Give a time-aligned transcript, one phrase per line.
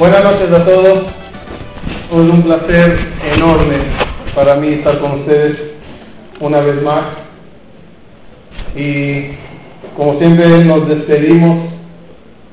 [0.00, 1.14] Buenas noches a todos.
[2.10, 3.76] Es un placer enorme
[4.34, 5.58] para mí estar con ustedes
[6.40, 7.18] una vez más.
[8.74, 9.32] Y
[9.98, 11.74] como siempre nos despedimos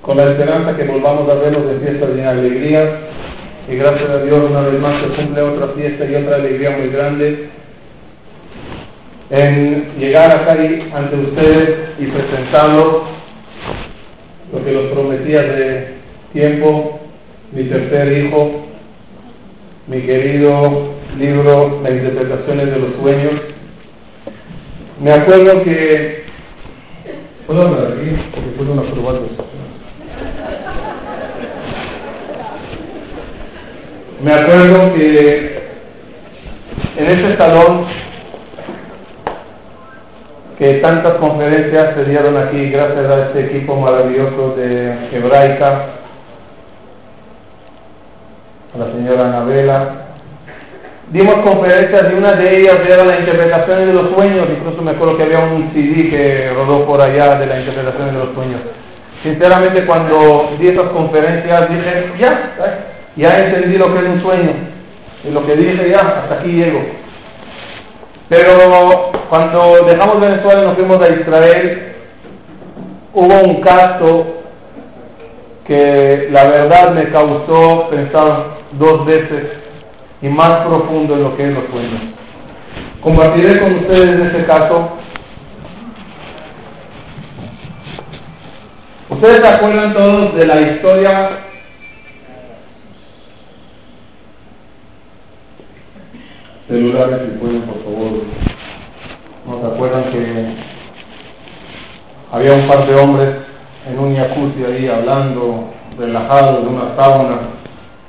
[0.02, 3.00] con la esperanza que volvamos a vernos de fiestas y alegría.
[3.70, 6.90] Y gracias a Dios una vez más se cumple otra fiesta y otra alegría muy
[6.90, 7.50] grande
[9.30, 13.04] en llegar acá ante ustedes y presentarlos
[14.52, 15.94] lo que los prometía de
[16.34, 17.07] tiempo
[17.52, 18.66] mi tercer hijo,
[19.88, 23.42] mi querido libro de interpretaciones de los sueños.
[25.02, 26.26] Me acuerdo que...
[27.46, 28.10] ¿Puedo hablar aquí?
[28.34, 28.88] Porque puedo unas
[34.22, 35.58] Me acuerdo que
[36.98, 37.86] en ese salón
[40.58, 45.97] que tantas conferencias se dieron aquí gracias a este equipo maravilloso de Hebraica,
[48.78, 50.08] la señora Anabela.
[51.10, 55.18] Dimos conferencias y una de ellas era la interpretación de los sueños, incluso me acuerdo
[55.18, 58.62] que había un CD que rodó por allá de la interpretación de los sueños.
[59.24, 62.54] Sinceramente cuando di esas conferencias dije, ya,
[63.16, 64.54] ya entendí lo que es un sueño.
[65.24, 66.82] Y lo que dije, ya, hasta aquí llego.
[68.30, 68.52] Pero
[69.30, 71.96] cuando dejamos Venezuela y nos fuimos a Israel,
[73.14, 74.26] hubo un caso
[75.66, 79.46] que la verdad me causó pensar dos veces
[80.22, 82.02] y más profundo en lo que es los sueños.
[83.02, 84.98] Compartiré con ustedes en este caso.
[89.10, 91.48] Ustedes se acuerdan todos de la historia
[96.68, 98.12] celulares, si pueden, por favor.
[99.46, 100.56] ¿No se acuerdan que
[102.32, 103.36] había un par de hombres
[103.88, 107.57] en un jacuzzi ahí hablando, relajados de una sauna?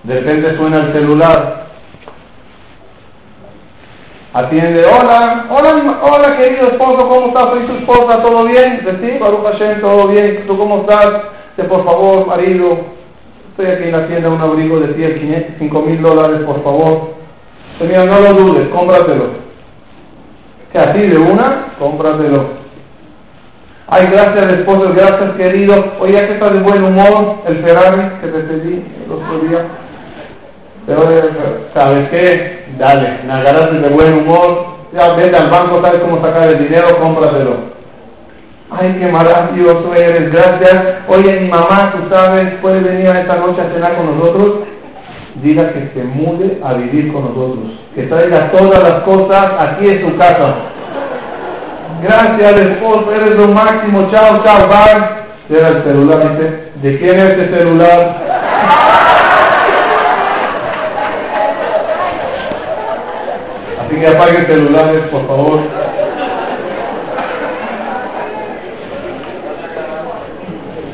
[0.08, 1.66] De repente suena el celular.
[4.32, 7.44] Atiende, hola, hola, hola querido esposo, ¿cómo estás?
[7.52, 8.86] Soy tu esposa, ¿todo bien?
[9.02, 10.46] Sí, Baruch Hashem, todo bien.
[10.46, 11.10] ¿Tú cómo estás?
[11.58, 12.70] De por favor, marido,
[13.50, 17.10] estoy aquí en la tienda, un abrigo de 10, 5 mil dólares, por favor.
[17.78, 19.26] Señor, no lo dudes, cómpratelo.
[20.72, 22.48] Que así de una, cómpratelo.
[23.88, 25.74] Ay, gracias esposo, gracias querido.
[26.00, 29.66] Oye, que estás de buen humor, el Ferrari que te pedí el otro día.
[30.88, 31.02] Pero,
[31.76, 32.64] ¿sabes qué?
[32.78, 34.78] Dale, agarraste de buen humor.
[34.90, 37.56] Ya vete al banco, sabes cómo sacar el dinero, cómpratelo.
[38.70, 40.82] Ay, qué maravilloso eres, gracias.
[41.08, 44.60] Oye, mi mamá, tú sabes, puede venir a esta noche a cenar con nosotros.
[45.42, 47.66] Diga que se mude a vivir con nosotros.
[47.94, 50.54] Que traiga todas las cosas aquí en su casa.
[52.02, 54.10] Gracias, esposo, eres lo máximo.
[54.14, 55.18] Chao, chao, bye.
[55.50, 56.68] Era el celular, dice.
[56.80, 58.97] ¿De quién es este celular?
[63.98, 65.60] Que apaguen celulares, por favor.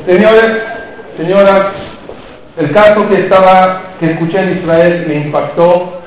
[0.07, 0.49] Señores,
[1.15, 1.65] señoras,
[2.57, 6.01] el caso que estaba, que escuché en Israel me impactó,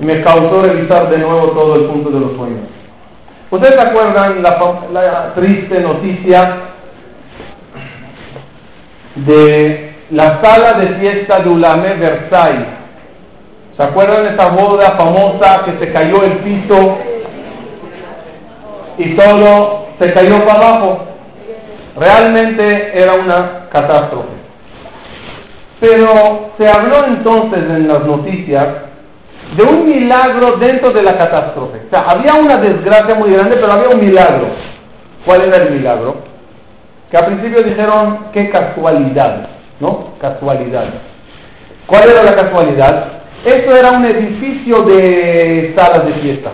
[0.00, 2.68] me causó revisar de nuevo todo el punto de los sueños.
[3.50, 4.58] ¿Ustedes se acuerdan la,
[4.92, 6.40] la triste noticia
[9.14, 12.77] de la sala de fiesta de Ulamé Versailles?
[13.78, 16.98] ¿Se acuerdan esa boda famosa que se cayó el piso
[18.98, 21.04] y todo se cayó para abajo?
[21.94, 24.36] Realmente era una catástrofe.
[25.80, 28.66] Pero se habló entonces en las noticias
[29.56, 31.82] de un milagro dentro de la catástrofe.
[31.86, 34.48] O sea, había una desgracia muy grande, pero había un milagro.
[35.24, 36.16] ¿Cuál era el milagro?
[37.12, 40.14] Que al principio dijeron, qué casualidad, ¿no?
[40.20, 40.86] Casualidad.
[41.86, 43.17] ¿Cuál era la casualidad?
[43.44, 46.50] Esto era un edificio de salas de fiesta.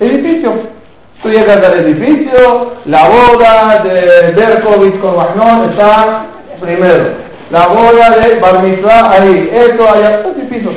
[0.00, 0.76] Edificio.
[1.22, 6.26] Tú llegas al edificio, la boda de Berkovich con Magnon está
[6.60, 7.16] primero.
[7.50, 8.64] La boda de Bar
[9.10, 9.50] ahí.
[9.54, 10.70] Esto allá, edificio.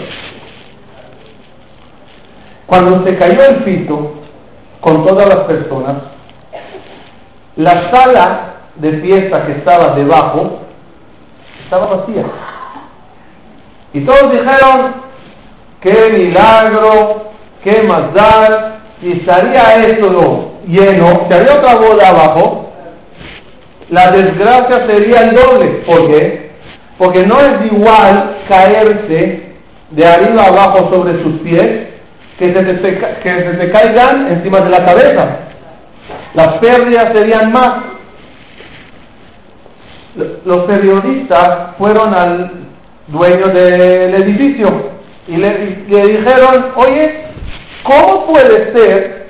[2.66, 4.14] Cuando se cayó el piso
[4.80, 5.98] con todas las personas,
[7.56, 10.60] la sala de fiesta que estaba debajo
[11.64, 12.24] estaba vacía.
[13.94, 14.96] Y todos dijeron,
[15.82, 17.32] qué milagro,
[17.64, 22.72] qué más dar, y estaría esto lleno, si había otra boda abajo,
[23.90, 25.84] la desgracia sería el doble.
[25.90, 26.52] ¿Por qué?
[26.98, 29.56] Porque no es igual caerse
[29.90, 31.90] de arriba abajo sobre sus pies
[32.38, 35.40] que se te, que se te caigan encima de la cabeza.
[36.36, 37.72] Las pérdidas serían más.
[40.46, 42.69] Los periodistas fueron al
[43.12, 45.50] dueños del edificio y le,
[45.88, 47.26] dijeron, oye,
[47.84, 49.30] ¿cómo puede ser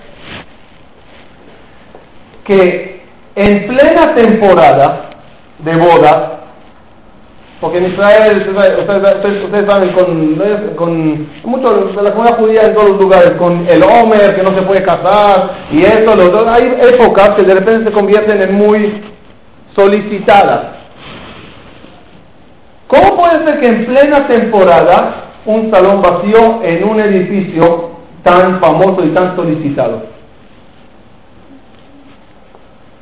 [2.45, 3.01] que
[3.35, 5.09] en plena temporada
[5.59, 6.39] de boda,
[7.61, 13.31] porque en Israel, ustedes, saben, con, con mucho, la comunidad judía en todos los lugares,
[13.37, 17.55] con el Homer, que no se puede casar, y esto, lo hay épocas que de
[17.55, 19.03] repente se convierten en muy
[19.75, 20.78] solicitadas.
[22.89, 27.91] ¿Cómo puede ser que en plena temporada un salón vacío en un edificio
[28.23, 30.07] tan famoso y tan solicitado?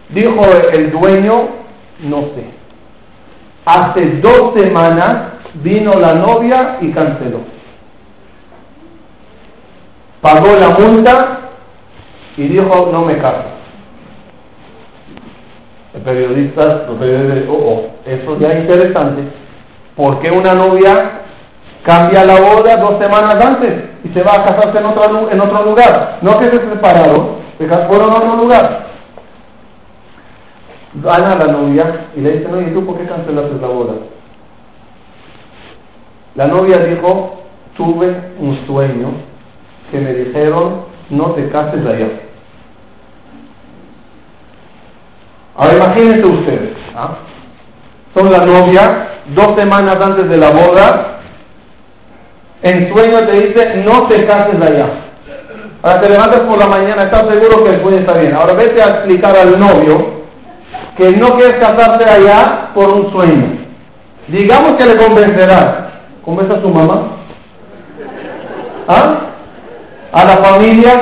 [0.09, 0.43] Dijo
[0.73, 1.31] el dueño,
[2.01, 2.43] no sé.
[3.65, 7.39] Hace dos semanas vino la novia y canceló.
[10.19, 11.39] Pagó la multa
[12.35, 13.45] y dijo, no me caso.
[15.93, 19.36] El periodista, los periodistas, oh, oh, eso ya es interesante.
[19.97, 21.23] ¿Por qué una novia
[21.83, 25.63] cambia la boda dos semanas antes y se va a casarse en otro, en otro
[25.65, 26.19] lugar?
[26.21, 28.87] No que se separaron, se fueron a otro lugar
[31.03, 33.93] van a la novia y le dicen, oye, ¿tú por qué cancelaste la boda?
[36.35, 37.41] La novia dijo,
[37.75, 39.11] tuve un sueño
[39.91, 42.09] que me dijeron, no te cases allá.
[45.55, 47.17] Ahora imagínense ustedes, ¿ah?
[48.15, 51.19] son la novia, dos semanas antes de la boda,
[52.61, 55.07] en sueño te dice, no te cases allá.
[55.83, 58.35] Ahora te levantas por la mañana, estás seguro que el sueño está bien.
[58.35, 60.17] Ahora vete a explicar al novio
[60.97, 63.67] que no quieres casarse allá por un sueño.
[64.27, 65.87] Digamos que le convencerás.
[66.25, 67.17] ¿Convence a su mamá?
[68.87, 69.31] ¿Ah?
[70.11, 70.93] A la familia,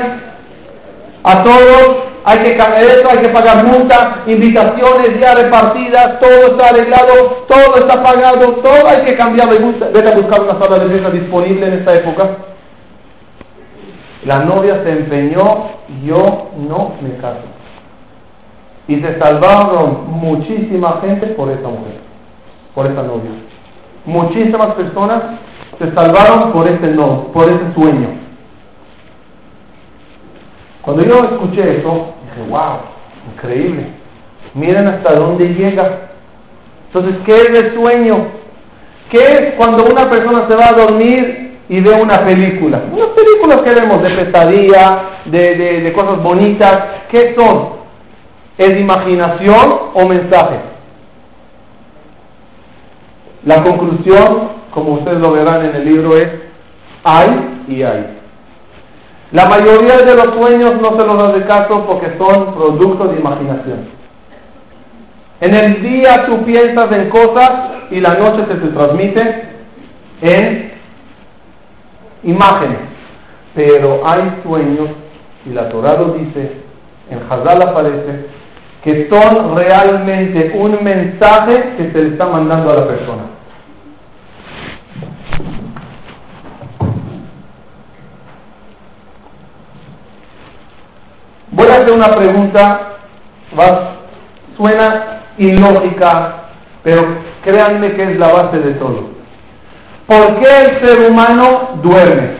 [1.23, 7.45] a todos, hay que esto, hay que pagar multas, invitaciones ya repartidas, todo está arreglado,
[7.47, 9.85] todo está pagado, todo hay que cambiar de multa.
[9.93, 12.37] Vete a buscar una sala de mesa disponible en esta época.
[14.23, 15.43] La novia se empeñó,
[16.03, 17.45] yo no me caso.
[18.87, 21.99] Y se salvaron muchísima gente por esta mujer,
[22.73, 23.31] por esta novia.
[24.05, 25.21] Muchísimas personas
[25.77, 28.25] se salvaron por este no, por ese sueño.
[30.81, 32.79] Cuando yo escuché eso, wow,
[33.33, 33.87] increíble.
[34.53, 36.09] Miren hasta dónde llega.
[36.87, 38.27] Entonces, ¿qué es el sueño?
[39.11, 42.83] ¿Qué es cuando una persona se va a dormir y ve una película?
[42.91, 46.77] Unas películas que vemos de pesadilla, de, de, de cosas bonitas.
[47.11, 47.75] ¿Qué son?
[48.57, 50.59] ¿Es imaginación o mensaje?
[53.45, 56.27] La conclusión, como ustedes lo verán en el libro, es
[57.03, 58.19] hay y hay.
[59.31, 63.89] La mayoría de los sueños no se los hace caso porque son productos de imaginación.
[65.41, 67.51] En el día tú piensas en cosas
[67.91, 69.49] y la noche se te transmite
[70.21, 70.73] en
[72.23, 72.79] imágenes.
[73.53, 74.89] Pero hay sueños,
[75.45, 76.51] y la Torah lo dice,
[77.09, 78.27] en Hazal aparece,
[78.83, 83.34] que son realmente un mensaje que se le está mandando a la persona.
[91.65, 92.97] Voy a hacer una pregunta,
[94.55, 96.43] suena ilógica,
[96.83, 97.01] pero
[97.43, 99.09] créanme que es la base de todo.
[100.05, 102.37] ¿Por qué el ser humano duerme?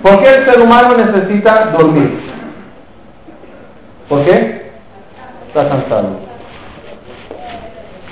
[0.00, 2.20] ¿Por qué el ser humano necesita dormir?
[4.08, 4.70] ¿Por qué?
[5.48, 6.20] Está cansado.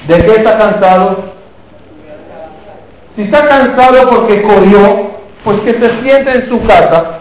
[0.09, 1.33] ¿De qué está cansado?
[3.15, 5.13] Si está cansado porque corrió,
[5.45, 7.21] pues que se siente en su casa,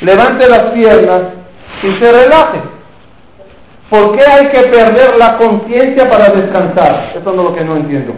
[0.00, 1.22] levante las piernas
[1.82, 2.76] y se relaje.
[3.90, 7.16] ¿Por qué hay que perder la conciencia para descansar?
[7.16, 8.14] Eso es lo que no entiendo.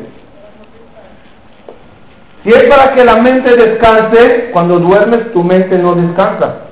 [2.45, 6.69] Si es para que la mente descanse, cuando duermes tu mente no descansa.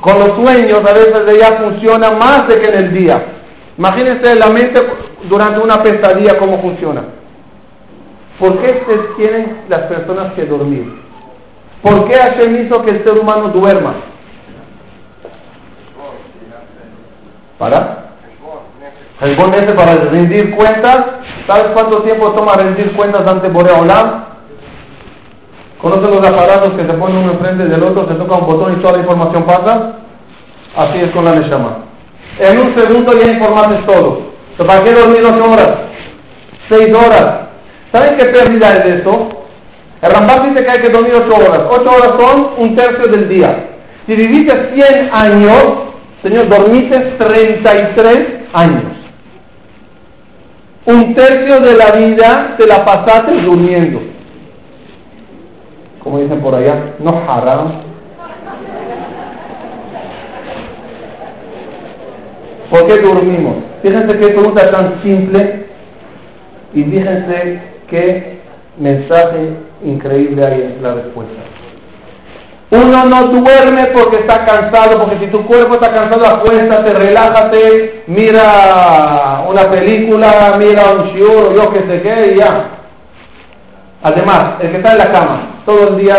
[0.00, 3.14] Con los sueños a veces ella funciona más de que en el día.
[3.76, 4.80] Imagínense la mente
[5.28, 7.04] durante una pesadilla cómo funciona.
[8.38, 8.84] ¿Por qué
[9.16, 11.03] tienen las personas que dormir?
[11.84, 13.94] ¿Por qué Hashem hizo que el ser humano duerma?
[17.58, 18.04] ¿Para?
[19.20, 19.36] El
[19.76, 20.98] para rendir cuentas.
[21.46, 24.24] ¿Sabes cuánto tiempo toma rendir cuentas ante Boreolam?
[25.78, 28.82] ¿Conocen los aparatos que se ponen uno enfrente del otro, se toca un botón y
[28.82, 29.96] toda la información pasa?
[30.76, 31.84] Así es con la Neshama.
[32.38, 34.32] En un segundo ya informaste todo.
[34.66, 35.72] ¿Para qué dormir ocho horas?
[36.70, 37.48] Seis horas.
[37.92, 39.33] ¿Saben qué pérdida es eso?
[40.04, 41.64] El Rambam dice que hay que dormir ocho horas.
[41.70, 43.70] Ocho horas son un tercio del día.
[44.06, 45.84] Si viviste 100 años,
[46.22, 48.92] Señor, dormiste 33 años.
[50.86, 54.02] Un tercio de la vida te la pasaste durmiendo.
[56.02, 57.82] Como dicen por allá, no haram.
[62.70, 63.56] ¿Por qué dormimos?
[63.82, 65.66] Fíjense qué pregunta tan simple
[66.74, 68.40] y fíjense qué
[68.76, 71.42] mensaje increíble en la respuesta.
[72.70, 79.44] Uno no duerme porque está cansado, porque si tu cuerpo está cansado, acuéstate, relájate, mira
[79.48, 82.70] una película, mira un show, yo que sé qué, y ya.
[84.02, 86.14] Además, el que está en la cama todo el día,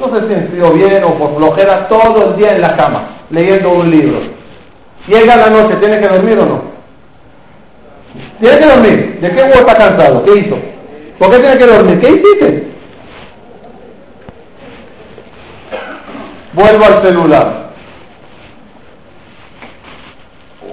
[0.00, 3.70] no sé si sintió bien o por flojera, todo el día en la cama, leyendo
[3.70, 4.20] un libro.
[5.08, 6.62] Llega la noche, ¿tiene que dormir o no?
[8.40, 9.20] Tiene que dormir.
[9.20, 10.24] ¿De qué hubo está cansado?
[10.24, 10.56] ¿Qué hizo?
[11.18, 12.00] ¿Por qué tiene que dormir?
[12.00, 12.75] ¿Qué hiciste?
[16.56, 17.66] Vuelvo al celular.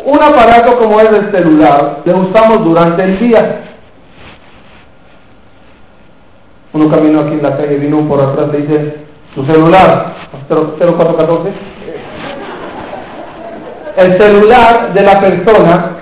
[0.06, 3.64] Un aparato como es el celular, le usamos durante el día.
[6.72, 8.96] Uno caminó aquí en la calle, vino por atrás, le dice,
[9.36, 10.16] su celular,
[10.48, 11.54] 0414.
[13.98, 15.98] El celular de la persona,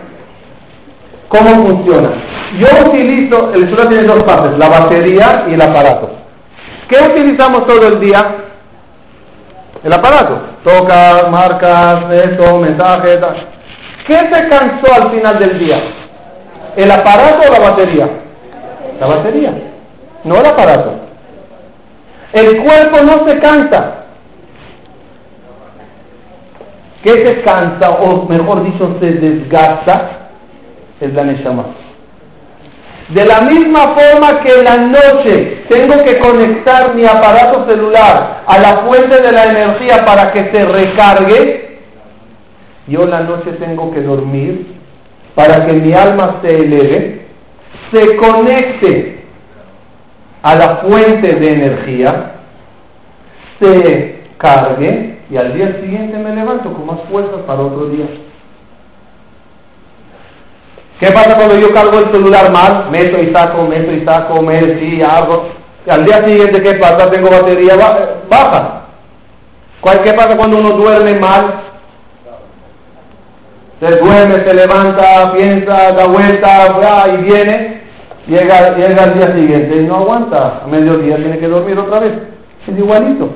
[1.27, 2.23] ¿cómo funciona?
[2.59, 6.11] Yo utilizo, el celular tiene dos partes, la batería y el aparato.
[6.88, 8.50] ¿Qué utilizamos todo el día?
[9.83, 10.41] El aparato.
[10.63, 13.19] Toca, marcas, esto, mensajes.
[14.07, 15.77] ¿Qué se cansó al final del día?
[16.77, 18.09] ¿El aparato o la batería?
[19.00, 19.53] La batería,
[20.23, 20.93] no el aparato.
[22.33, 23.97] El cuerpo no se cansa.
[27.03, 30.29] ¿Qué se cansa, o mejor dicho, se desgasta?
[31.00, 31.80] Es la Neshama.
[33.13, 38.57] De la misma forma que en la noche tengo que conectar mi aparato celular a
[38.57, 41.79] la fuente de la energía para que se recargue,
[42.87, 44.77] yo en la noche tengo que dormir
[45.35, 47.25] para que mi alma se eleve,
[47.91, 49.25] se conecte
[50.41, 52.35] a la fuente de energía,
[53.59, 58.05] se cargue y al día siguiente me levanto con más fuerzas para otro día.
[61.01, 62.91] ¿Qué pasa cuando yo cargo el celular mal?
[62.91, 65.50] Meto y saco, meto y saco, meto y hago.
[65.89, 67.10] Al día siguiente, ¿qué pasa?
[67.10, 67.74] Tengo batería
[68.29, 68.81] baja.
[70.05, 71.63] ¿Qué pasa cuando uno duerme mal?
[73.81, 77.81] Se duerme, se levanta, piensa, da vuelta, y viene,
[78.27, 80.62] llega, llega al día siguiente y no aguanta.
[80.63, 82.13] A mediodía tiene que dormir otra vez.
[82.67, 83.27] Es igualito.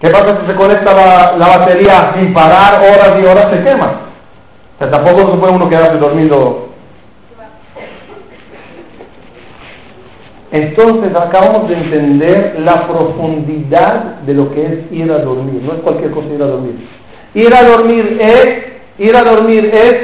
[0.00, 3.46] ¿Qué pasa si se conecta la, la batería sin parar horas y horas?
[3.52, 4.13] Se quema.
[4.78, 6.68] Tampoco se puede uno quedarse dormido.
[10.50, 15.60] Entonces acabamos de entender la profundidad de lo que es ir a dormir.
[15.62, 16.88] No es cualquier cosa ir a dormir.
[17.34, 18.50] Ir a dormir es,
[18.98, 19.94] ir a dormir es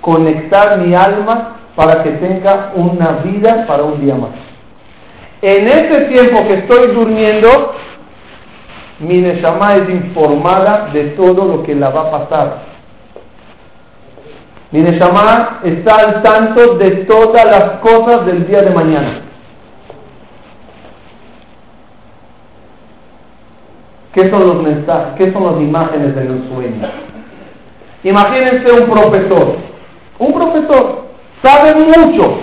[0.00, 4.30] conectar mi alma para que tenga una vida para un día más.
[5.42, 7.74] En ese tiempo que estoy durmiendo,
[9.00, 12.75] mi Neshama es informada de todo lo que la va a pasar.
[14.72, 19.22] Mi Neshama está al tanto de todas las cosas del día de mañana.
[24.12, 25.14] ¿Qué son los mensajes?
[25.18, 26.90] ¿Qué son las imágenes de los sueños?
[28.02, 29.56] Imagínense un profesor.
[30.18, 31.06] Un profesor
[31.42, 32.38] sabe mucho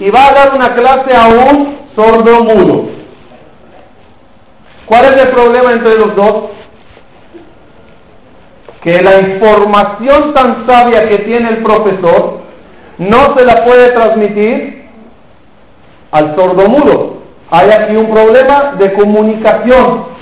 [0.00, 2.90] y va a dar una clase a un sordo mudo.
[4.86, 6.50] ¿Cuál es el problema entre los dos?
[8.82, 12.40] Que la información tan sabia que tiene el profesor
[12.98, 14.88] no se la puede transmitir
[16.10, 17.22] al sordomudo.
[17.50, 20.12] Hay aquí un problema de comunicación.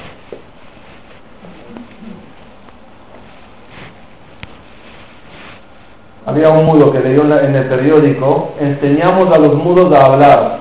[6.26, 10.61] Había un mudo que leyó en el periódico, enseñamos a los mudos a hablar.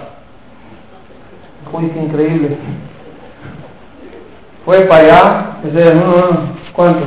[1.72, 2.58] Uy, increíble.
[4.66, 5.94] Fue para allá, dice,
[6.74, 7.06] ¿cuánto?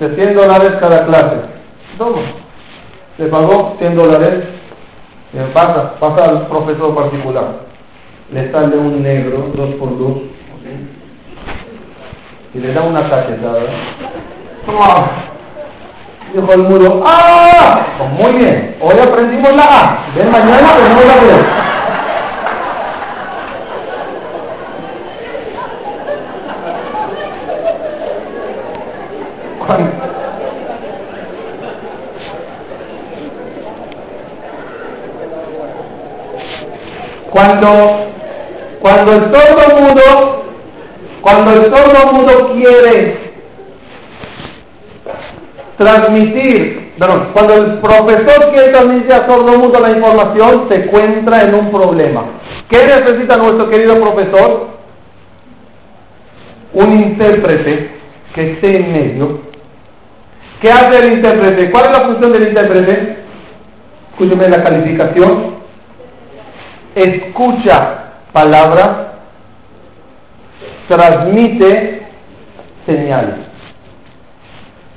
[0.00, 1.36] De 100 dólares cada clase.
[1.98, 2.20] Toma.
[3.18, 4.44] Le pagó 100 dólares.
[5.52, 7.44] Pasa, pasa al profesor particular.
[8.32, 10.18] Le sale un negro, dos por dos.
[12.54, 13.62] Y le da una cachetada.
[14.64, 15.24] ¡Toma!
[16.32, 17.86] Dijo el muro, ¡ah!
[17.98, 20.06] Pues muy bien, hoy aprendimos la A.
[20.14, 21.64] Ven mañana, tenemos la B.
[37.34, 37.68] Cuando,
[38.80, 40.44] cuando el todo mundo,
[41.20, 43.34] cuando el todo mundo quiere
[45.76, 51.54] transmitir perdón, cuando el profesor quiere transmitir a sordo mundo la información, se encuentra en
[51.54, 52.40] un problema.
[52.70, 54.68] ¿Qué necesita nuestro querido profesor?
[56.74, 57.90] Un intérprete
[58.34, 59.40] que esté en medio.
[60.62, 61.70] ¿Qué hace el intérprete?
[61.70, 63.18] ¿Cuál es la función del intérprete?
[64.12, 65.53] Escúcheme la calificación.
[66.94, 68.90] Escucha palabras,
[70.88, 72.02] transmite
[72.86, 73.54] señales.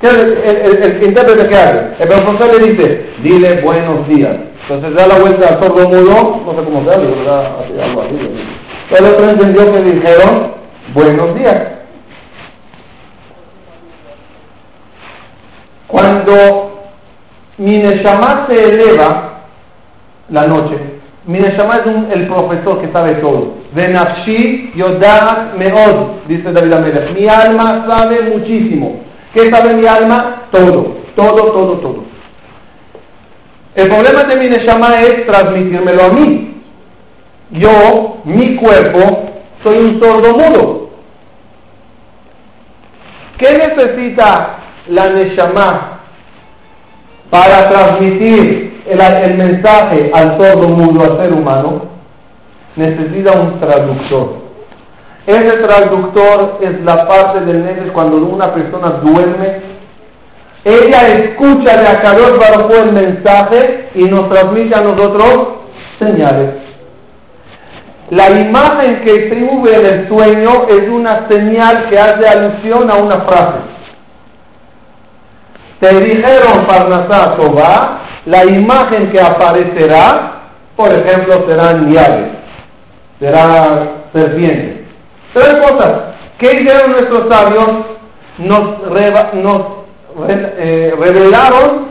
[0.02, 1.80] ¿Qué el, intérprete qué hace?
[2.00, 4.36] El profesor le dice, dile buenos días.
[4.70, 7.56] Entonces da la vuelta al sordo mudo, no sé cómo se ¿verdad?
[7.82, 8.16] Algo así.
[9.00, 10.54] El otro entendió que dijeron
[10.94, 11.78] buenos días.
[15.88, 16.92] Cuando
[17.58, 19.46] mi Neshama se eleva
[20.30, 20.78] la noche,
[21.28, 23.56] mi Neshama es el profesor que sabe todo.
[23.74, 27.12] Venafshi Yodat Meod, dice David Amelech.
[27.14, 29.02] Mi alma sabe muchísimo.
[29.34, 30.48] ¿Qué sabe mi alma?
[30.52, 32.04] Todo, todo, todo, todo.
[33.76, 36.64] El problema de mi Neshama es transmitírmelo a mí.
[37.52, 39.30] Yo, mi cuerpo,
[39.66, 40.90] soy un sordo mudo.
[43.38, 46.00] ¿Qué necesita la Neshama
[47.30, 51.86] para transmitir el, mensaje al sordo mudo, al ser humano?
[52.76, 54.48] Necesita un traductor.
[55.26, 59.62] Ese traductor es la parte del Nefesh cuando una persona duerme.
[60.64, 65.38] Ella escucha de Akadosh Baruj el mensaje y nos transmite a nosotros
[66.00, 66.68] señales.
[68.10, 73.26] La imagen que escribe en el sueño es una señal que hace alusión a una
[73.28, 73.78] frase.
[75.82, 82.32] Te dijeron Parnasá Tobá, la imagen que aparecerá, por ejemplo, serán llaves,
[83.20, 84.86] será serpientes.
[85.34, 85.94] Tres cosas.
[86.38, 87.68] ¿Qué hicieron nuestros sabios?
[88.40, 88.62] Nos,
[90.30, 91.88] eh, revelaron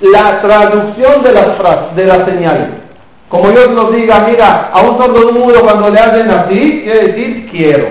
[0.00, 2.68] la traducción de las, de las señales.
[3.30, 7.50] Como Dios nos diga, mira, a un sordo mudo cuando le hacen así, quiere decir
[7.50, 7.88] quiero.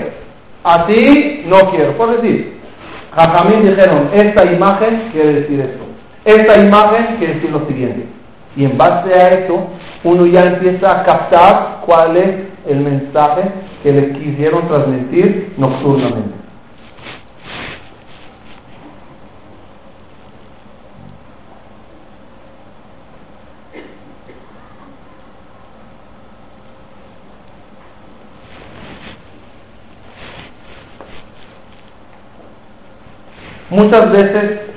[0.63, 1.97] Así no quiero.
[1.97, 2.59] Por decir,
[3.17, 5.88] Jajamín dijeron, esta imagen quiere decir esto.
[6.25, 8.05] Esta imagen quiere decir lo siguiente.
[8.55, 9.67] Y en base a eso,
[10.03, 12.35] uno ya empieza a captar cuál es
[12.67, 13.43] el mensaje
[13.83, 16.39] que le quisieron transmitir nocturnamente.
[33.69, 34.68] Muchas veces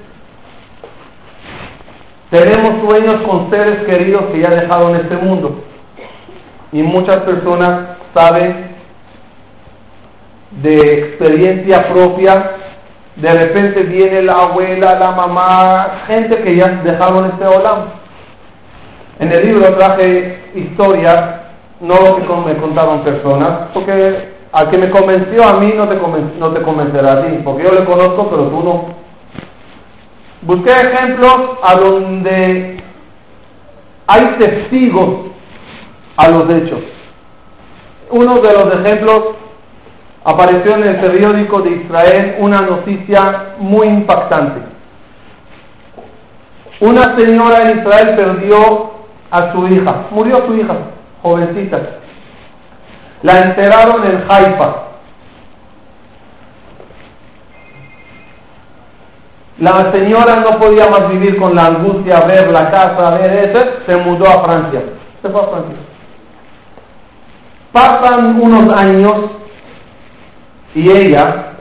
[2.33, 5.65] tenemos sueños con seres queridos que ya dejaron este mundo.
[6.73, 8.75] Y muchas personas saben
[10.63, 12.53] de experiencia propia,
[13.17, 17.89] de repente viene la abuela, la mamá, gente que ya dejaron este olam.
[19.19, 21.23] En el libro traje historias,
[21.81, 25.97] no lo que me contaron personas, porque al que me convenció a mí no te,
[26.39, 29.02] no te convencerá a ti, porque yo le conozco, pero tú no.
[30.43, 32.83] Busqué ejemplos a donde
[34.09, 35.31] hay testigos
[36.17, 36.81] a los hechos.
[38.11, 39.37] Uno de los ejemplos
[40.25, 44.63] apareció en el periódico de Israel una noticia muy impactante.
[46.81, 48.93] Una señora en Israel perdió
[49.31, 50.77] a su hija, murió su hija,
[51.23, 51.81] jovencita.
[53.23, 54.92] La enterraron en Haifa.
[59.63, 64.01] La señora no podía más vivir con la angustia, ver la casa, ver eso, se
[64.01, 64.83] mudó a Francia.
[65.23, 65.77] Se fue a Francia.
[67.71, 69.31] Pasan unos años
[70.75, 71.53] y ella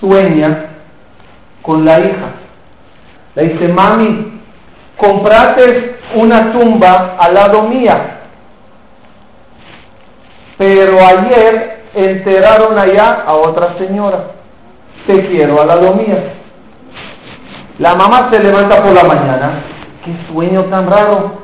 [0.00, 0.70] sueña
[1.62, 2.34] con la hija.
[3.36, 4.40] Le dice, mami,
[4.96, 8.22] comprate una tumba al lado mía.
[10.58, 14.32] Pero ayer enterraron allá a otra señora.
[15.06, 16.42] Te quiero al lado mía.
[17.78, 19.64] La mamá se levanta por la mañana.
[20.04, 21.40] ¿Qué sueño tan raro?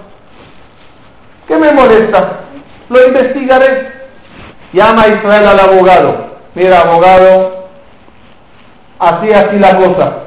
[1.46, 2.40] ¿Qué me molesta?
[2.88, 3.92] Lo investigaré.
[4.72, 6.32] Llama a Israel al abogado.
[6.54, 7.68] Mira, abogado,
[8.98, 10.18] así, así la cosa.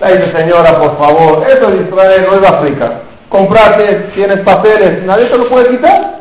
[0.00, 3.02] Le dice, señora, por favor, eso es Israel, no es África.
[3.28, 6.20] Comprate, tienes papeles, nadie te lo puede quitar.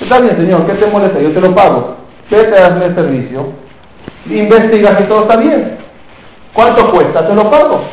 [0.00, 1.20] Está bien, señor, ¿qué te molesta?
[1.20, 1.96] Yo te lo pago.
[2.28, 3.52] ¿Qué te hace el servicio?
[4.26, 5.83] Investiga si todo está bien.
[6.54, 7.26] ¿Cuánto cuesta?
[7.26, 7.84] Te lo pago.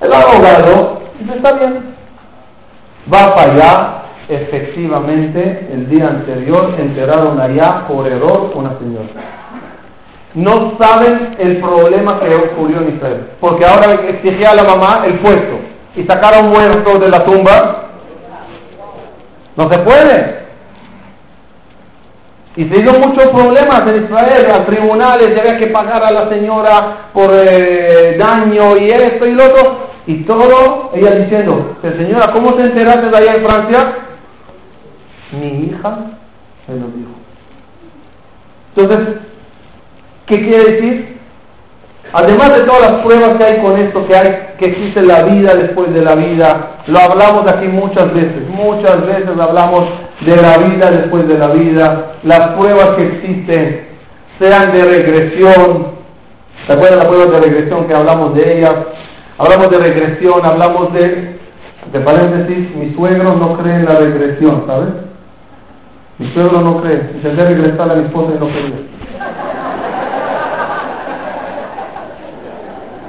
[0.00, 1.94] El abogado dice, está bien.
[3.12, 9.08] Va para allá, efectivamente el día anterior enteraron allá por error una señora.
[10.34, 13.30] no saben el problema que ocurrió en Israel.
[13.38, 15.60] Porque ahora exigía a la mamá el puesto
[15.94, 17.90] y sacaron muertos de la tumba.
[19.56, 20.41] No se puede.
[22.54, 26.30] Y se dio muchos problemas en Israel, a tribunales, y había que pagar a la
[26.30, 29.92] señora por eh, daño y esto y lo otro.
[30.06, 33.94] Y todo, ella diciendo, señora, ¿cómo te enteraste de allá en Francia?
[35.32, 35.98] Mi hija
[36.68, 37.12] me lo dijo.
[38.76, 39.16] Entonces,
[40.26, 41.12] ¿qué quiere decir?
[42.12, 45.54] Además de todas las pruebas que hay con esto, que hay, que existe la vida
[45.54, 49.86] después de la vida, lo hablamos aquí muchas veces, muchas veces hablamos
[50.26, 53.88] de la vida después de la vida, las pruebas que existen,
[54.40, 55.92] sean de regresión,
[56.66, 58.74] ¿se acuerdan las pruebas de regresión que hablamos de ellas?
[59.38, 61.38] Hablamos de regresión, hablamos de,
[61.92, 64.90] de paréntesis, mi suegro no cree en la regresión, ¿sabes?
[66.18, 68.92] Mi suegro no cree, intenté regresar a mi esposa y no quería.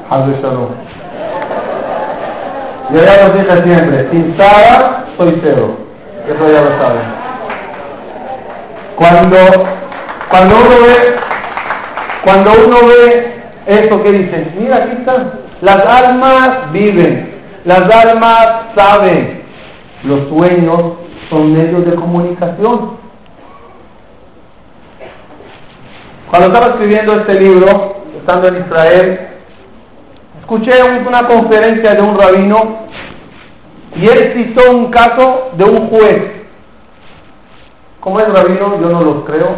[0.10, 0.70] Hazle shalom.
[2.94, 5.83] Yo ya lo dije siempre, sin Sara soy cero.
[6.28, 7.04] Eso ya lo saben.
[8.96, 9.38] Cuando,
[10.30, 11.16] cuando uno ve,
[12.24, 19.44] cuando uno ve esto que dicen, mira aquí está, las almas viven, las almas saben,
[20.04, 20.78] los sueños
[21.30, 22.98] son medios de comunicación.
[26.30, 29.30] Cuando estaba escribiendo este libro, estando en Israel,
[30.40, 30.72] escuché
[31.06, 32.88] una conferencia de un rabino
[33.96, 36.22] y él citó un caso de un juez.
[38.00, 39.56] Como es rabino, yo no los creo.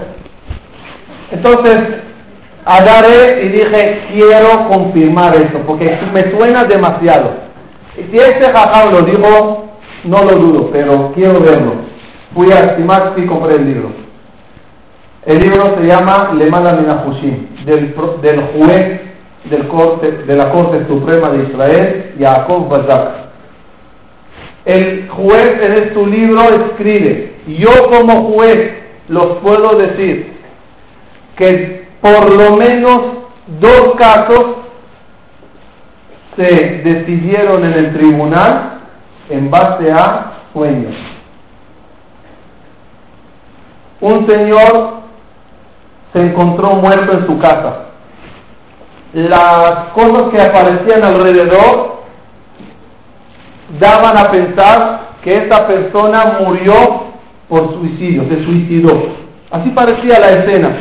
[1.31, 1.83] Entonces,
[2.65, 7.45] agarré y dije, quiero confirmar esto, porque me suena demasiado.
[7.97, 9.65] Y si este jajam lo dijo,
[10.03, 11.85] no lo dudo, pero quiero verlo.
[12.33, 13.89] Fui a Simax y compré el libro.
[15.25, 19.05] El libro se llama Lemala Minahushim, del, del juez
[19.49, 23.24] del corte, de la Corte Suprema de Israel, Yaakov Bazak.
[24.65, 28.73] El juez en su libro escribe, yo como juez
[29.07, 30.33] los puedo decir
[31.37, 32.99] que por lo menos
[33.59, 34.45] dos casos
[36.35, 38.81] se decidieron en el tribunal
[39.29, 40.95] en base a sueños.
[44.01, 45.01] Un señor
[46.13, 47.85] se encontró muerto en su casa
[49.13, 51.94] las cosas que aparecían alrededor
[53.79, 56.73] daban a pensar que esta persona murió
[57.47, 59.15] por suicidio, se suicidó.
[59.51, 60.77] Así parecía la escena.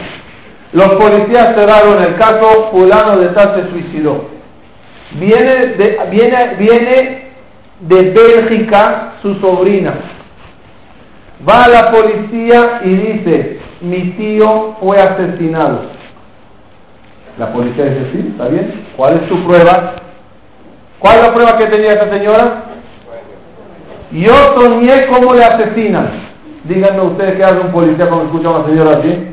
[0.72, 4.28] Los policías cerraron el caso, fulano de tal se suicidó.
[5.12, 7.24] Viene de, viene, viene
[7.80, 9.94] de Bélgica su sobrina.
[11.48, 15.82] Va a la policía y dice, mi tío fue asesinado.
[17.38, 18.86] La policía dice, sí, está bien.
[18.96, 19.96] ¿Cuál es su prueba?
[20.98, 22.73] ¿Cuál es la prueba que tenía esa señora?
[24.14, 26.08] Yo soñé cómo le asesinan.
[26.64, 29.28] Díganme ustedes qué hace un policía cuando escucha a una señora así.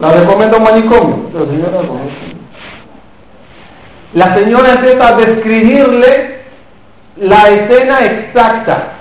[0.00, 1.30] La recomiendo un manicomio.
[1.34, 1.82] La señora,
[4.14, 6.42] la señora describirle
[7.16, 8.92] la escena exacta.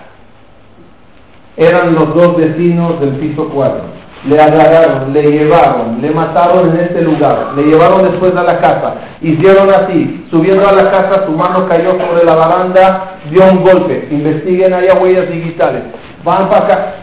[1.56, 3.91] Eran los dos vecinos del piso 4
[4.26, 8.96] le agarraron, le llevaron, le mataron en este lugar, le llevaron después a la casa,
[9.22, 14.08] hicieron así, subiendo a la casa, su mano cayó sobre la baranda, dio un golpe,
[14.12, 15.84] investiguen allá huellas digitales,
[16.24, 16.96] van para acá,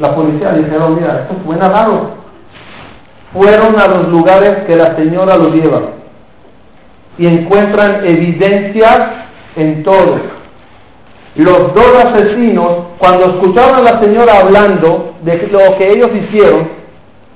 [0.00, 2.24] la policía dijeron, mira, esto suena raro,
[3.32, 5.82] fueron a los lugares que la señora los lleva.
[7.18, 8.98] Y encuentran evidencias
[9.56, 10.33] en todo.
[11.36, 16.68] Los dos asesinos, cuando escucharon a la señora hablando de lo que ellos hicieron,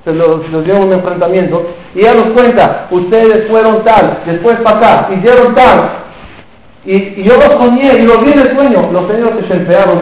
[0.05, 5.09] se los, dieron un enfrentamiento, y ella nos cuenta, ustedes fueron tal, después para acá,
[5.13, 6.05] hicieron tal,
[6.85, 10.01] y, yo los soñé y los vi en el sueño, los señores que se emplearon,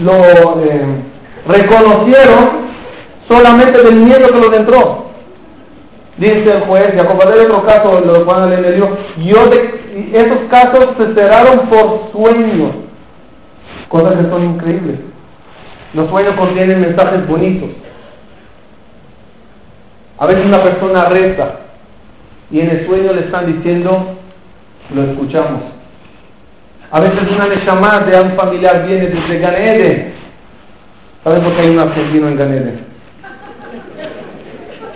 [0.00, 1.02] lo eh,
[1.46, 2.72] reconocieron
[3.28, 5.12] solamente del miedo que los entró.
[6.18, 8.84] Dice el juez, y a de otro caso, lo cual le dio,
[9.18, 12.91] yo de, esos casos se cerraron por sueños
[13.92, 15.00] cosas que son increíbles.
[15.92, 17.68] Los sueños contienen mensajes bonitos.
[20.18, 21.56] A veces una persona reza
[22.50, 24.16] y en el sueño le están diciendo,
[24.94, 25.62] lo escuchamos.
[26.90, 30.14] A veces una llamada de un familiar viene desde Ganede.
[31.24, 32.78] ¿Sabes por qué hay un argentino en Ganede?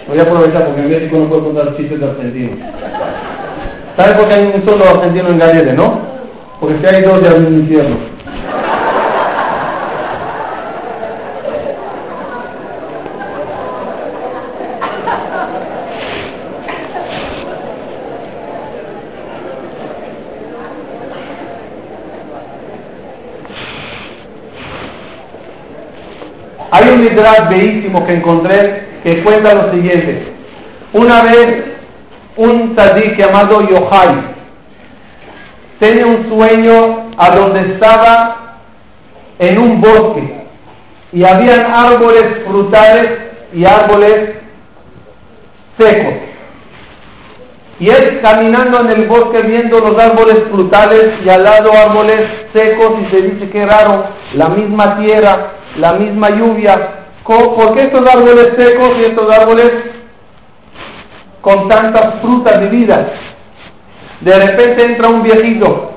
[0.08, 2.58] Voy a aprovechar porque en México no puedo contar chistes de argentinos.
[3.98, 6.00] ¿Sabes por qué hay un solo argentino en Ganede, no?
[6.60, 8.15] Porque si hay dos ya hay un infierno.
[26.96, 30.32] Un midrash bellísimo que encontré que cuenta lo siguiente.
[30.92, 31.46] Una vez
[32.36, 34.36] un tzadik llamado Yohai
[35.78, 38.60] tenía un sueño a donde estaba
[39.38, 40.46] en un bosque
[41.12, 43.08] y habían árboles frutales
[43.52, 44.18] y árboles
[45.78, 46.14] secos.
[47.78, 52.90] Y él caminando en el bosque viendo los árboles frutales y al lado árboles secos
[53.00, 56.74] y se dice que raro, la misma tierra, la misma lluvia.
[57.24, 59.72] ¿Por qué estos árboles secos y estos árboles
[61.40, 63.04] con tantas frutas vividas?
[64.20, 65.92] De repente entra un viejito,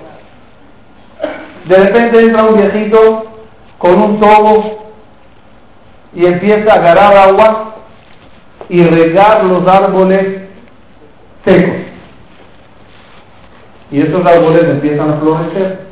[1.65, 3.25] de repente entra un viejito
[3.77, 4.93] con un tobo
[6.13, 7.75] y empieza a agarrar agua
[8.67, 10.49] y regar los árboles
[11.45, 11.75] secos.
[13.91, 15.88] Y estos árboles empiezan a florecer.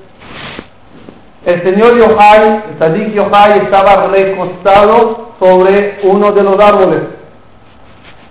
[1.47, 7.03] El señor Yohai, el Sadik Yohai, estaba recostado sobre uno de los árboles.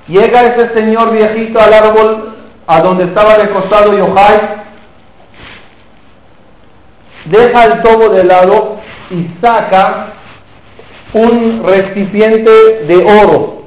[0.07, 4.65] Llega ese señor viejito al árbol a donde estaba recostado Yohai,
[7.25, 10.13] deja el tobo de lado y saca
[11.15, 12.51] un recipiente
[12.87, 13.63] de oro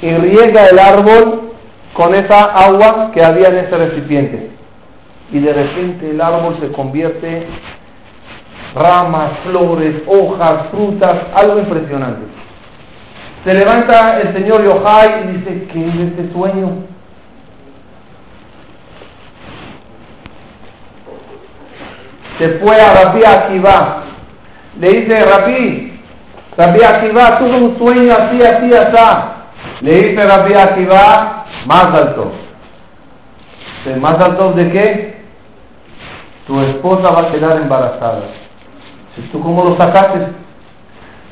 [0.00, 1.54] y riega el árbol
[1.94, 4.50] con esa agua que había en ese recipiente.
[5.32, 7.48] Y de repente el árbol se convierte
[8.74, 12.26] ramas, flores, hojas, frutas, algo impresionante.
[13.44, 16.84] Se levanta el señor Yohai y dice, ¿qué es este sueño?
[22.40, 24.04] Se fue a Rabbi Akiva.
[24.78, 26.00] Le dice, Rabbi,
[26.56, 29.20] Rabbi Akiva tuvo un sueño así, así, así.
[29.80, 32.32] Le dice Rabbi Akiva, más alto.
[33.98, 35.22] ¿Más alto de qué?
[36.46, 38.41] Tu esposa va a quedar embarazada.
[39.30, 40.26] ¿Tú cómo lo sacaste?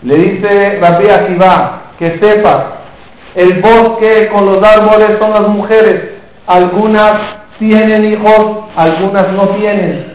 [0.02, 2.80] Le dice Rabbi Akiva, que sepa,
[3.34, 6.20] el bosque con los árboles son las mujeres.
[6.46, 7.12] Algunas
[7.58, 10.10] tienen hijos, algunas no tienen.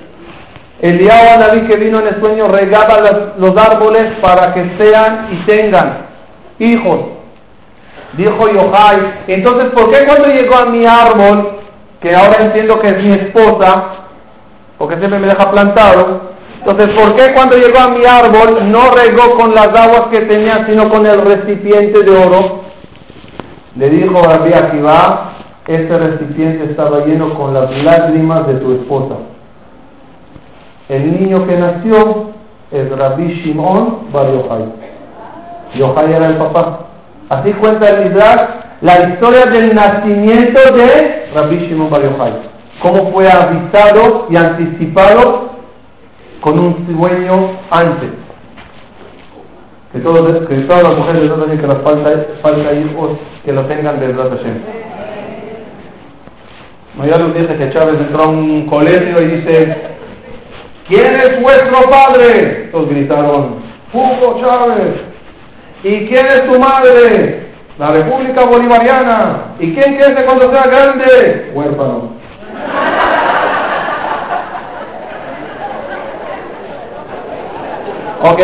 [0.82, 2.98] El día David que vino en el sueño regaba
[3.38, 6.08] los, árboles para que sean y tengan
[6.60, 7.00] hijos.
[8.18, 11.60] Dijo Yohai, entonces ¿por qué cuando llegó a mi árbol,
[12.02, 14.06] que ahora entiendo que es mi esposa,
[14.78, 16.35] porque siempre me deja plantado,
[16.66, 20.66] entonces ¿por qué cuando llegó a mi árbol no regó con las aguas que tenía,
[20.68, 22.62] sino con el recipiente de oro?
[23.76, 25.34] Le dijo Rabbi Akiva,
[25.68, 29.16] este recipiente estaba lleno con las lágrimas de tu esposa.
[30.90, 32.32] El niño que nació
[32.72, 34.66] es Rabbi Shimon Bar Yochai.
[35.76, 36.88] Yochai era el papá.
[37.30, 38.42] Así cuenta el Midrash
[38.82, 42.34] la historia del nacimiento de Rabbi Shimon Bar Yochai.
[42.82, 45.55] Cómo fue avisado y anticipado
[46.46, 48.12] con un sueño antes.
[49.92, 52.12] Que, todos, que todas las mujeres no que las falta,
[52.44, 54.62] falta hijos que lo tengan de verdad Hashem.
[56.98, 59.76] No, ya les dije que Chávez entró a un colegio y dice,
[60.88, 62.70] ¿Quién es vuestro padre?
[62.72, 63.56] Todos gritaron,
[63.92, 64.94] Hugo Chávez.
[65.84, 67.50] ¿Y quién es tu madre?
[67.80, 69.56] La República Bolivariana.
[69.60, 71.52] ¿Y quién quiere cuando sea grande?
[71.54, 72.15] Huérfano.
[78.28, 78.42] Ok.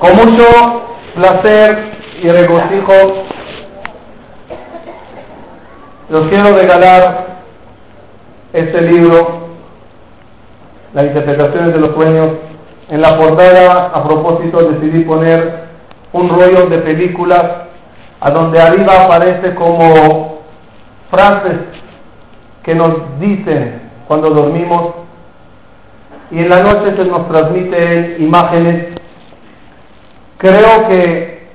[0.00, 0.44] Con mucho
[1.14, 3.24] placer y regocijo,
[6.08, 7.38] los quiero regalar
[8.52, 9.44] este libro
[10.92, 12.28] las interpretaciones de los sueños.
[12.88, 15.66] En la portada, a propósito, decidí poner
[16.12, 17.44] un rollo de películas
[18.20, 20.42] a donde arriba aparece como
[21.12, 21.60] frases
[22.64, 25.04] que nos dicen cuando dormimos
[26.30, 28.98] y en la noche se nos transmiten imágenes.
[30.38, 31.48] Creo que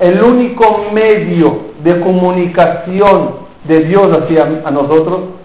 [0.00, 5.38] el único medio de comunicación de Dios hacia a nosotros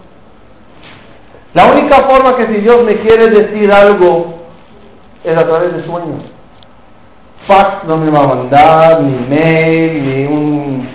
[1.54, 4.40] la única forma que si Dios me quiere decir algo
[5.22, 6.24] es a través de sueños.
[7.46, 10.88] Fax no me va a mandar, ni mail, ni un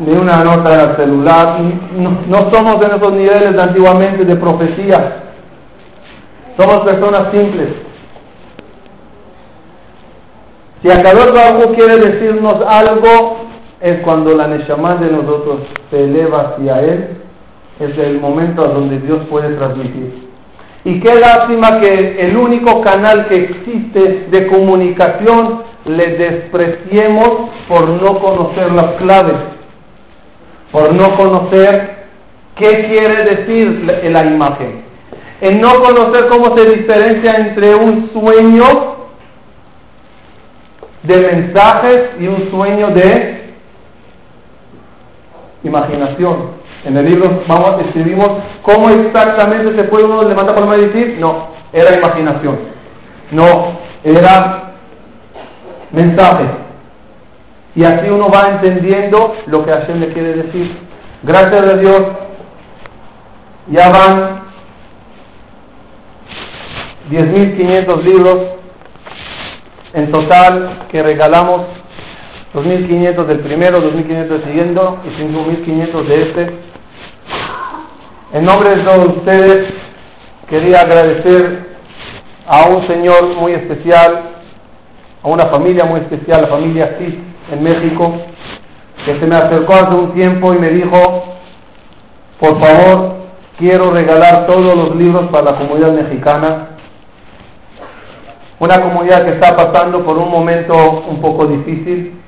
[0.00, 1.60] ni una nota el celular.
[1.60, 5.23] No, no somos en esos niveles de antiguamente de profecía.
[6.58, 7.68] Somos personas simples.
[10.82, 13.46] Si Akadosh algo quiere decirnos algo,
[13.80, 17.24] es cuando la Neshama de nosotros se eleva hacia Él
[17.80, 20.24] es el momento a donde Dios puede transmitir.
[20.84, 28.20] Y qué lástima que el único canal que existe de comunicación le despreciemos por no
[28.20, 29.40] conocer las claves,
[30.70, 32.04] por no conocer
[32.56, 34.83] qué quiere decir la imagen.
[35.40, 38.94] En no conocer cómo se diferencia entre un sueño
[41.02, 43.54] de mensajes y un sueño de
[45.64, 46.64] imaginación.
[46.84, 48.28] En el libro vamos, escribimos
[48.62, 52.58] cómo exactamente se puede uno levantar por y decir, no, era imaginación,
[53.32, 54.74] no, era
[55.92, 56.44] mensaje.
[57.74, 60.78] Y así uno va entendiendo lo que Hashem le quiere decir.
[61.22, 62.02] Gracias a Dios,
[63.68, 64.43] ya van
[67.10, 68.36] 10.500 libros
[69.92, 71.60] en total que regalamos,
[72.54, 76.58] 2.500 del primero, 2.500 del siguiente y 5.500 de este.
[78.32, 79.60] En nombre de todos ustedes,
[80.48, 81.74] quería agradecer
[82.46, 84.30] a un señor muy especial,
[85.22, 87.14] a una familia muy especial, la familia CIS
[87.52, 88.12] en México,
[89.04, 91.24] que se me acercó hace un tiempo y me dijo,
[92.40, 93.14] por favor,
[93.58, 96.73] quiero regalar todos los libros para la comunidad mexicana
[98.58, 100.72] una comunidad que está pasando por un momento
[101.08, 102.20] un poco difícil.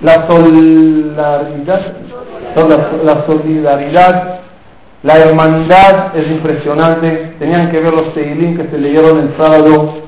[0.00, 1.96] La solidaridad,
[3.04, 4.40] la, solidaridad,
[5.02, 7.36] la hermandad es impresionante.
[7.38, 10.02] Tenían que ver los teilín que se leyeron el sábado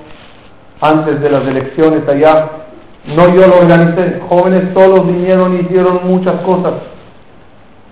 [0.81, 2.51] antes de las elecciones allá.
[3.07, 6.75] No yo lo organicé, jóvenes todos vinieron y hicieron muchas cosas.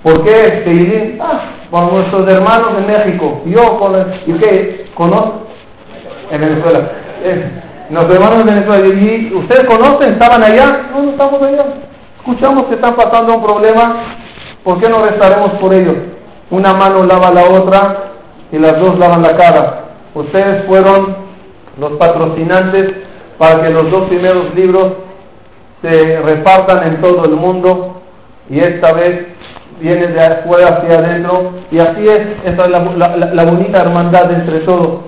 [0.02, 1.18] ¿Por qué Teilín?
[1.20, 3.42] Ah, con nuestros hermanos en México.
[3.46, 3.94] Yo, con
[4.26, 4.86] ¿y qué?
[4.94, 5.46] ¿Conozco?
[6.30, 6.90] En Venezuela.
[7.22, 8.88] Eh, hermanos en Venezuela.
[9.00, 10.14] ¿Y ustedes conocen?
[10.14, 10.90] ¿Estaban allá?
[10.92, 11.74] No, no estamos allá.
[12.18, 14.16] Escuchamos que están pasando un problema.
[14.64, 15.94] ¿Por qué no restaremos por ellos?
[16.50, 18.12] Una mano lava la otra
[18.50, 19.84] y las dos lavan la cara.
[20.14, 21.16] Ustedes fueron
[21.78, 22.84] los patrocinantes
[23.38, 24.86] para que los dos primeros libros
[25.82, 28.00] se repartan en todo el mundo
[28.48, 29.35] y esta vez
[29.80, 35.00] viene de afuera hacia adentro y así es, esa es la, bonita hermandad entre todos.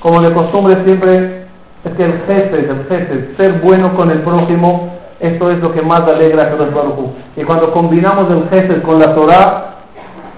[0.00, 1.46] Como de costumbre siempre
[1.84, 5.82] es que el jefe, el jefe, ser bueno con el prójimo, esto es lo que
[5.82, 9.76] más alegra a Kadosh Baruj Y cuando combinamos el jefe con la Torah,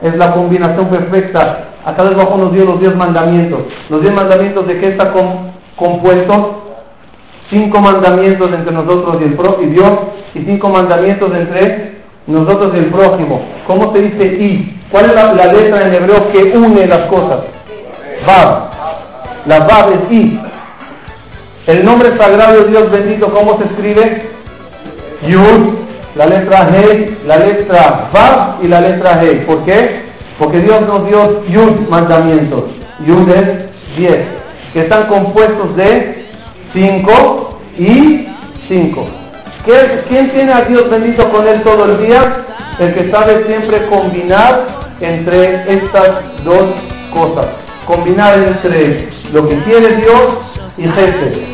[0.03, 1.71] es la combinación perfecta.
[1.85, 3.61] A cada Baruj nos dio los diez mandamientos.
[3.89, 5.13] Los diez mandamientos de qué está
[5.77, 6.63] compuesto?
[7.53, 9.99] Cinco mandamientos entre nosotros y, el, y Dios
[10.35, 11.94] y cinco mandamientos entre
[12.27, 13.41] nosotros y el prójimo.
[13.67, 14.81] ¿Cómo se dice i?
[14.91, 17.47] ¿Cuál es la, letra en hebreo que une las cosas?
[18.27, 18.71] Vav.
[19.47, 20.41] La Vav es i.
[21.67, 24.23] El nombre sagrado de Dios bendito, ¿cómo se escribe?
[25.27, 25.79] Yud,
[26.15, 29.37] la letra He, la letra Vav y la letra He.
[29.37, 30.03] ¿Por qué?
[30.39, 32.65] Porque Dios nos dio Yud mandamientos.
[33.07, 34.29] Yud es 10,
[34.73, 36.25] que están compuestos de
[36.73, 38.29] 5 y
[38.69, 39.24] 5.
[39.64, 42.31] ¿Quién tiene a Dios bendito con él todo el día?
[42.79, 44.66] El que sabe siempre combinar
[45.00, 46.68] entre estas dos
[47.12, 47.46] cosas.
[47.87, 51.54] Combinar entre lo que quiere Dios y jefe.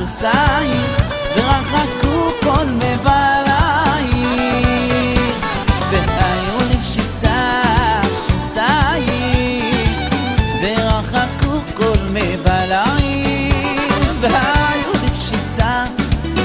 [0.00, 1.02] סוסייך,
[1.36, 4.24] ורחקו כל מבלייך.
[5.90, 7.60] והיו לבשיסה
[8.26, 10.00] שוסייך,
[10.62, 13.92] ורחקו כל מבלייך.
[14.20, 15.84] והיו לבשיסה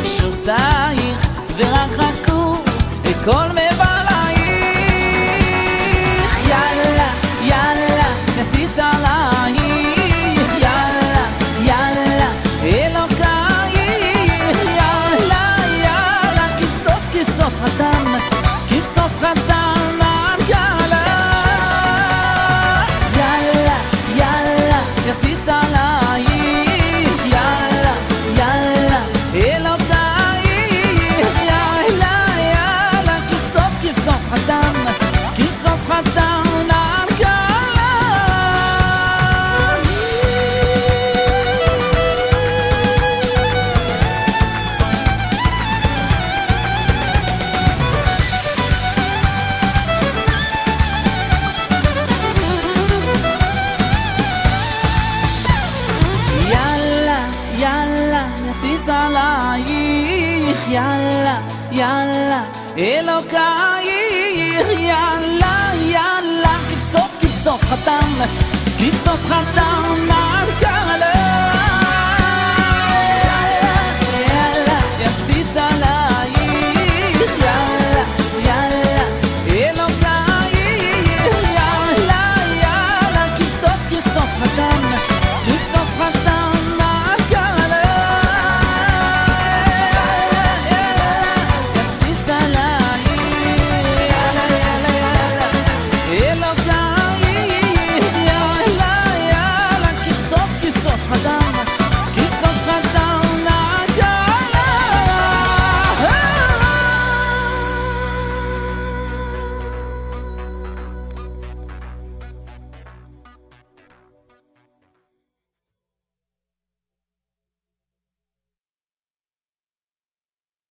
[0.03, 1.27] שוסייך,
[1.57, 2.55] ורחקו
[3.25, 3.64] כל מבלייך.
[17.65, 17.94] вода.
[60.74, 61.40] עלייך, יאללה,
[61.70, 62.42] יאללה,
[62.78, 68.24] אלוקייך, יאללה, יאללה, כבסוס, כבסוס חתם,
[68.78, 70.10] כבסוס חתם,